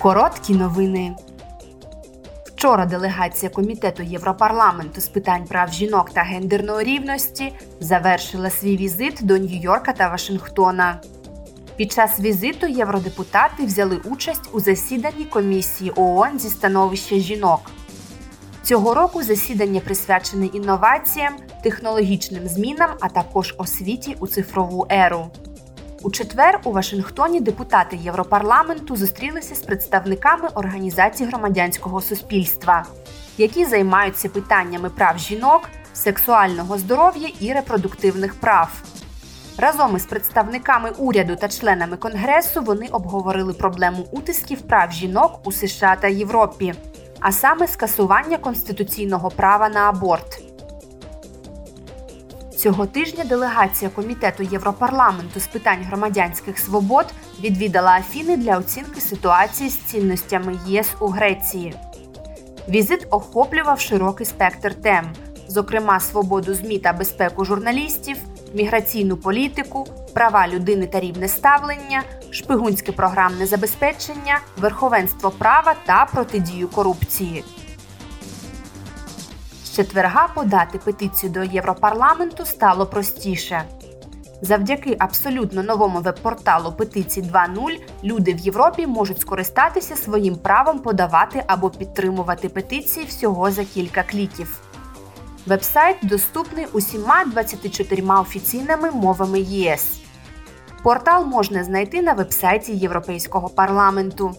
[0.00, 1.16] Короткі новини.
[2.44, 9.34] Вчора делегація комітету Європарламенту з питань прав жінок та гендерної рівності завершила свій візит до
[9.34, 11.00] Нью-Йорка та Вашингтона.
[11.76, 17.60] Під час візиту євродепутати взяли участь у засіданні комісії ООН зі становища жінок.
[18.62, 21.32] Цього року засідання присвячене інноваціям,
[21.62, 25.30] технологічним змінам, а також освіті у цифрову еру.
[26.02, 32.84] У четвер у Вашингтоні депутати Європарламенту зустрілися з представниками організацій громадянського суспільства,
[33.38, 38.82] які займаються питаннями прав жінок, сексуального здоров'я і репродуктивних прав.
[39.58, 45.96] Разом із представниками уряду та членами конгресу вони обговорили проблему утисків прав жінок у США
[46.00, 46.74] та Європі,
[47.20, 50.49] а саме скасування конституційного права на аборт.
[52.60, 57.06] Цього тижня делегація комітету Європарламенту з питань громадянських свобод
[57.42, 61.74] відвідала Афіни для оцінки ситуації з цінностями ЄС у Греції.
[62.68, 65.04] Візит охоплював широкий спектр тем,
[65.48, 68.16] зокрема свободу ЗМІ та безпеку журналістів,
[68.54, 77.44] міграційну політику, права людини та рівне ставлення, шпигунське програмне забезпечення, верховенство права та протидію корупції.
[79.76, 83.62] Четверга подати петицію до Європарламенту стало простіше.
[84.42, 91.70] Завдяки абсолютно новому веб-порталу петиції 2.0 люди в Європі можуть скористатися своїм правом подавати або
[91.70, 94.60] підтримувати петиції всього за кілька кліків.
[95.46, 100.00] Вебсайт доступний усіма 24 офіційними мовами ЄС.
[100.82, 104.34] Портал можна знайти на вебсайті Європейського парламенту.